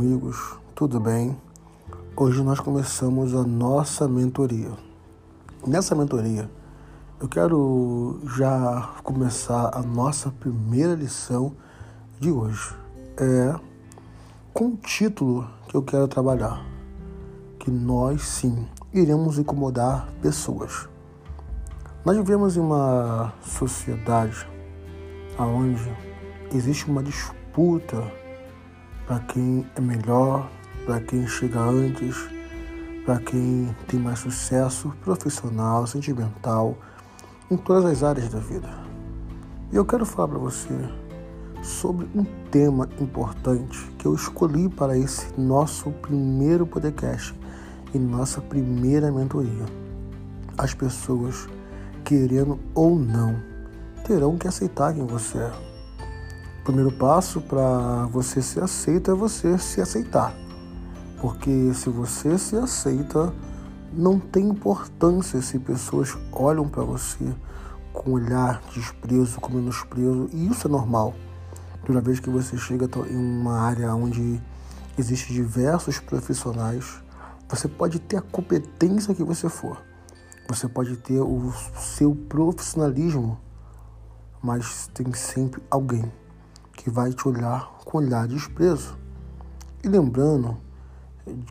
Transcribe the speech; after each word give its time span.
amigos, 0.00 0.58
tudo 0.74 0.98
bem? 0.98 1.36
Hoje 2.16 2.42
nós 2.42 2.58
começamos 2.58 3.34
a 3.34 3.42
nossa 3.42 4.08
mentoria. 4.08 4.70
Nessa 5.66 5.94
mentoria, 5.94 6.50
eu 7.20 7.28
quero 7.28 8.18
já 8.34 8.94
começar 9.02 9.70
a 9.74 9.82
nossa 9.82 10.30
primeira 10.30 10.94
lição 10.94 11.52
de 12.18 12.30
hoje. 12.30 12.74
É 13.18 13.54
com 14.54 14.68
o 14.68 14.76
título 14.78 15.46
que 15.68 15.76
eu 15.76 15.82
quero 15.82 16.08
trabalhar: 16.08 16.64
que 17.58 17.70
nós 17.70 18.22
sim 18.22 18.66
iremos 18.94 19.38
incomodar 19.38 20.08
pessoas. 20.22 20.88
Nós 22.06 22.16
vivemos 22.16 22.56
em 22.56 22.60
uma 22.60 23.34
sociedade 23.42 24.48
onde 25.38 25.94
existe 26.54 26.90
uma 26.90 27.02
disputa 27.02 28.19
para 29.10 29.18
quem 29.18 29.66
é 29.74 29.80
melhor, 29.80 30.48
para 30.86 31.00
quem 31.00 31.26
chega 31.26 31.58
antes, 31.58 32.16
para 33.04 33.18
quem 33.18 33.74
tem 33.88 33.98
mais 33.98 34.20
sucesso 34.20 34.94
profissional, 35.02 35.84
sentimental, 35.84 36.78
em 37.50 37.56
todas 37.56 37.86
as 37.86 38.04
áreas 38.04 38.28
da 38.28 38.38
vida. 38.38 38.68
E 39.72 39.74
eu 39.74 39.84
quero 39.84 40.06
falar 40.06 40.28
para 40.28 40.38
você 40.38 40.78
sobre 41.60 42.08
um 42.14 42.22
tema 42.52 42.88
importante 43.00 43.84
que 43.98 44.06
eu 44.06 44.14
escolhi 44.14 44.68
para 44.68 44.96
esse 44.96 45.26
nosso 45.36 45.90
primeiro 45.90 46.64
podcast 46.64 47.34
e 47.92 47.98
nossa 47.98 48.40
primeira 48.40 49.10
mentoria. 49.10 49.66
As 50.56 50.72
pessoas, 50.72 51.48
querendo 52.04 52.60
ou 52.76 52.96
não, 52.96 53.42
terão 54.04 54.38
que 54.38 54.46
aceitar 54.46 54.94
quem 54.94 55.04
você 55.04 55.36
é. 55.36 55.69
O 56.60 56.62
primeiro 56.62 56.92
passo 56.92 57.40
para 57.40 58.04
você 58.12 58.42
ser 58.42 58.62
aceito 58.62 59.10
é 59.10 59.14
você 59.14 59.56
se 59.56 59.80
aceitar. 59.80 60.34
Porque 61.18 61.72
se 61.72 61.88
você 61.88 62.36
se 62.36 62.54
aceita, 62.54 63.32
não 63.94 64.20
tem 64.20 64.50
importância 64.50 65.40
se 65.40 65.58
pessoas 65.58 66.16
olham 66.30 66.68
para 66.68 66.82
você 66.82 67.34
com 67.94 68.12
olhar 68.12 68.60
de 68.68 68.78
desprezo, 68.78 69.40
com 69.40 69.54
menosprezo, 69.54 70.28
e 70.34 70.48
isso 70.48 70.68
é 70.68 70.70
normal. 70.70 71.14
Toda 71.86 72.00
vez 72.00 72.20
que 72.20 72.28
você 72.28 72.58
chega 72.58 72.86
em 73.10 73.16
uma 73.16 73.58
área 73.58 73.94
onde 73.94 74.40
existem 74.98 75.34
diversos 75.34 75.98
profissionais, 75.98 77.02
você 77.48 77.68
pode 77.68 77.98
ter 77.98 78.18
a 78.18 78.22
competência 78.22 79.14
que 79.14 79.24
você 79.24 79.48
for, 79.48 79.82
você 80.46 80.68
pode 80.68 80.98
ter 80.98 81.20
o 81.20 81.52
seu 81.74 82.14
profissionalismo, 82.14 83.40
mas 84.42 84.88
tem 84.92 85.10
sempre 85.14 85.62
alguém 85.70 86.19
que 86.80 86.88
vai 86.88 87.12
te 87.12 87.28
olhar 87.28 87.74
com 87.84 87.98
olhar 87.98 88.26
de 88.26 88.34
desprezo. 88.34 88.98
E 89.84 89.88
lembrando 89.88 90.56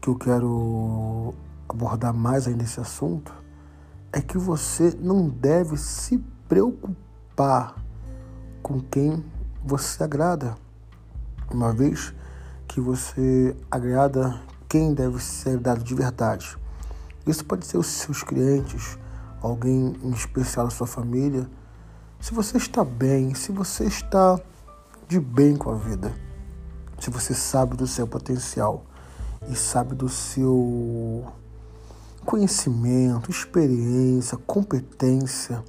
que 0.00 0.08
eu 0.08 0.14
quero 0.14 1.34
abordar 1.68 2.14
mais 2.14 2.46
ainda 2.46 2.62
esse 2.62 2.78
assunto, 2.78 3.34
é 4.12 4.20
que 4.20 4.38
você 4.38 4.96
não 5.00 5.28
deve 5.28 5.76
se 5.76 6.18
preocupar 6.48 7.74
com 8.62 8.80
quem 8.80 9.24
você 9.64 10.04
agrada, 10.04 10.56
uma 11.50 11.72
vez 11.72 12.14
que 12.68 12.80
você 12.80 13.56
agrada 13.68 14.40
quem 14.68 14.94
deve 14.94 15.20
ser 15.20 15.58
dado 15.58 15.82
de 15.82 15.94
verdade. 15.94 16.56
Isso 17.26 17.44
pode 17.44 17.66
ser 17.66 17.78
os 17.78 17.88
seus 17.88 18.22
clientes, 18.22 18.96
alguém 19.42 19.92
em 20.04 20.10
especial 20.10 20.66
da 20.66 20.70
sua 20.70 20.86
família. 20.86 21.50
Se 22.20 22.32
você 22.32 22.58
está 22.58 22.84
bem, 22.84 23.34
se 23.34 23.50
você 23.50 23.86
está 23.86 24.40
de 25.08 25.20
bem 25.20 25.54
com 25.54 25.70
a 25.70 25.76
vida, 25.76 26.12
se 26.98 27.10
você 27.10 27.32
sabe 27.32 27.76
do 27.76 27.86
seu 27.86 28.08
potencial 28.08 28.84
e 29.48 29.54
sabe 29.54 29.94
do 29.94 30.08
seu 30.08 31.24
conhecimento, 32.24 33.30
experiência, 33.30 34.36
competência, 34.36 35.62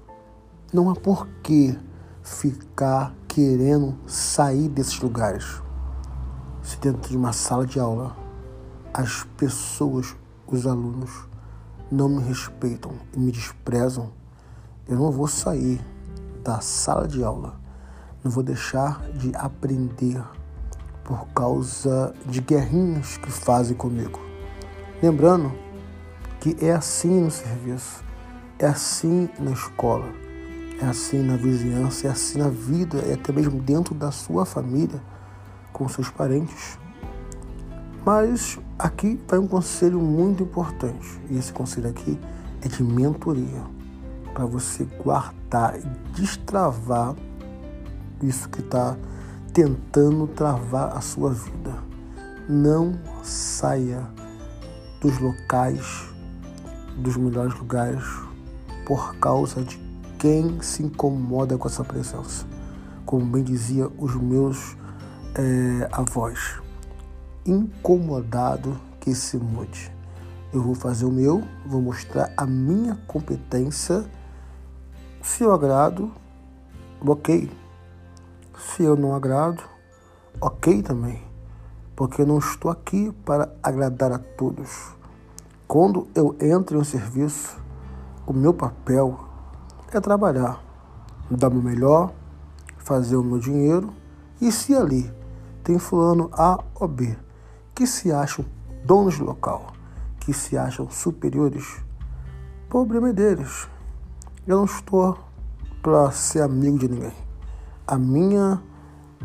não 0.74 0.90
há 0.90 0.96
por 0.96 1.28
que 1.44 1.78
ficar 2.24 3.14
querendo 3.28 3.96
sair 4.08 4.70
desses 4.70 5.00
lugares. 5.00 5.62
Se 6.64 6.80
dentro 6.80 7.08
de 7.08 7.16
uma 7.16 7.32
sala 7.32 7.68
de 7.68 7.80
aula 7.80 8.18
as 8.92 9.24
pessoas, 9.38 10.16
os 10.48 10.66
alunos, 10.66 11.28
não 11.92 12.10
me 12.10 12.24
respeitam 12.24 12.94
e 13.14 13.20
me 13.20 13.32
desprezam, 13.32 14.12
eu 14.88 14.98
não 14.98 15.12
vou 15.12 15.28
sair 15.28 15.80
da 16.44 16.60
sala 16.60 17.08
de 17.08 17.24
aula 17.24 17.67
não 18.24 18.32
vou 18.32 18.44
deixar 18.44 19.02
de 19.12 19.32
aprender 19.36 20.22
por 21.04 21.26
causa 21.30 22.14
de 22.26 22.42
guerrinhas 22.42 23.18
que 23.18 23.32
fazem 23.32 23.76
comigo. 23.76 24.20
Lembrando 25.02 25.54
que 26.40 26.58
é 26.60 26.74
assim 26.74 27.22
no 27.22 27.32
serviço, 27.32 28.04
é 28.60 28.66
assim 28.66 29.30
na 29.40 29.52
escola, 29.52 30.10
é 30.82 30.86
assim 30.86 31.22
na 31.22 31.38
vizinhança, 31.38 32.08
é 32.08 32.12
assim 32.12 32.40
na 32.40 32.50
vida, 32.50 33.00
é 33.00 33.14
até 33.14 33.32
mesmo 33.32 33.62
dentro 33.62 33.96
da 33.96 34.12
sua 34.12 34.46
família, 34.46 35.02
com 35.72 35.88
seus 35.88 36.10
parentes. 36.10 36.78
Mas 38.06 38.60
aqui 38.78 39.20
vai 39.28 39.40
um 39.40 39.48
conselho 39.48 40.00
muito 40.00 40.44
importante, 40.44 41.22
e 41.30 41.38
esse 41.38 41.54
conselho 41.54 41.90
aqui 41.90 42.20
é 42.62 42.68
de 42.68 42.84
mentoria, 42.84 43.64
para 44.34 44.46
você 44.46 44.84
guardar 45.04 45.78
e 45.78 45.84
destravar 46.20 47.16
isso 48.22 48.50
que 48.50 48.62
está 48.62 48.96
tentando 49.54 50.28
travar 50.28 50.96
a 50.96 51.02
sua 51.02 51.34
vida. 51.34 51.76
Não 52.48 52.98
saia 53.24 54.08
dos 55.02 55.20
locais, 55.20 56.10
dos 56.98 57.18
melhores 57.18 57.58
lugares, 57.58 58.04
por 58.86 59.16
causa 59.18 59.64
de 59.64 59.78
quem 60.18 60.62
se 60.62 60.84
incomoda 60.84 61.58
com 61.58 61.68
essa 61.68 61.84
presença. 61.84 62.46
Como 63.06 63.26
bem 63.26 63.44
dizia 63.44 63.88
os 63.98 64.16
meus 64.16 64.76
é, 65.36 65.88
avós, 65.92 66.60
incomodado 67.46 68.80
que 69.00 69.14
se 69.14 69.38
mude. 69.38 69.92
Eu 70.54 70.62
vou 70.62 70.74
fazer 70.74 71.06
o 71.06 71.12
meu, 71.12 71.44
vou 71.66 71.82
mostrar 71.82 72.32
a 72.36 72.46
minha 72.46 72.96
competência. 73.08 74.06
Se 75.22 75.44
eu 75.44 75.54
agrado, 75.54 76.12
ok, 77.06 77.50
se 78.58 78.84
eu 78.84 78.96
não 78.96 79.16
agrado, 79.16 79.64
ok 80.42 80.82
também, 80.82 81.24
porque 81.96 82.22
eu 82.22 82.26
não 82.26 82.40
estou 82.40 82.72
aqui 82.72 83.12
para 83.24 83.50
agradar 83.62 84.12
a 84.12 84.20
todos. 84.20 84.96
Quando 85.68 86.08
eu 86.16 86.36
entro 86.42 86.78
em 86.78 86.82
um 86.82 86.84
serviço, 86.84 87.58
o 88.26 88.34
meu 88.34 88.54
papel 88.54 89.20
é 89.94 90.00
trabalhar, 90.00 90.62
dar 91.30 91.50
o 91.50 91.54
meu 91.54 91.64
melhor, 91.64 92.12
fazer 92.78 93.16
o 93.16 93.24
meu 93.24 93.40
dinheiro, 93.40 93.94
e 94.42 94.52
se 94.52 94.76
ali 94.76 95.12
tem 95.64 95.78
fulano 95.78 96.30
A 96.34 96.64
ou 96.76 96.88
B 96.88 97.18
que 97.78 97.86
se 97.86 98.12
acham 98.12 98.44
donos 98.84 99.20
do 99.20 99.26
local, 99.26 99.68
que 100.20 100.34
se 100.34 100.58
acham 100.58 100.90
superiores, 100.90 101.78
problema 102.68 103.10
é 103.10 103.14
deles. 103.14 103.70
Eu 104.48 104.58
não 104.58 104.66
estou 104.66 105.16
para 105.84 106.10
ser 106.10 106.42
amigo 106.42 106.80
de 106.80 106.88
ninguém. 106.88 107.27
A 107.90 107.98
minha 107.98 108.62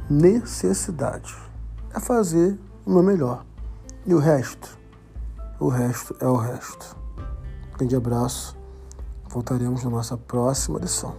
necessidade 0.08 1.34
é 1.92 1.98
fazer 1.98 2.56
o 2.86 2.92
meu 2.92 3.02
melhor. 3.02 3.44
E 4.06 4.14
o 4.14 4.20
resto? 4.20 4.78
O 5.58 5.68
resto 5.68 6.14
é 6.20 6.28
o 6.28 6.36
resto. 6.36 6.96
Grande 7.76 7.96
abraço. 7.96 8.56
Voltaremos 9.28 9.82
na 9.82 9.90
nossa 9.90 10.16
próxima 10.16 10.78
lição. 10.78 11.12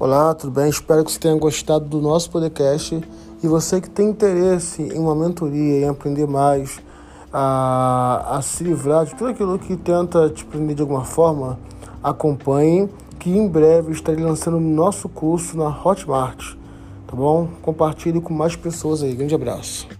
Olá, 0.00 0.34
tudo 0.34 0.50
bem? 0.50 0.68
Espero 0.68 1.04
que 1.04 1.12
você 1.12 1.20
tenha 1.20 1.38
gostado 1.38 1.84
do 1.84 2.00
nosso 2.00 2.28
podcast. 2.28 3.00
E 3.42 3.48
você 3.48 3.80
que 3.80 3.88
tem 3.88 4.10
interesse 4.10 4.82
em 4.82 4.98
uma 4.98 5.14
mentoria, 5.14 5.86
em 5.86 5.88
aprender 5.88 6.26
mais, 6.26 6.78
a, 7.32 8.36
a 8.36 8.42
se 8.42 8.62
livrar 8.62 9.06
de 9.06 9.14
tudo 9.14 9.30
aquilo 9.30 9.58
que 9.58 9.76
tenta 9.76 10.28
te 10.28 10.44
prender 10.44 10.76
de 10.76 10.82
alguma 10.82 11.04
forma, 11.04 11.58
acompanhe, 12.02 12.88
que 13.18 13.30
em 13.30 13.48
breve 13.48 13.92
estarei 13.92 14.22
lançando 14.22 14.58
nosso 14.58 15.08
curso 15.08 15.56
na 15.56 15.68
Hotmart. 15.68 16.54
Tá 17.06 17.16
bom? 17.16 17.48
Compartilhe 17.62 18.20
com 18.20 18.32
mais 18.34 18.56
pessoas 18.56 19.02
aí. 19.02 19.14
Grande 19.14 19.34
abraço. 19.34 19.99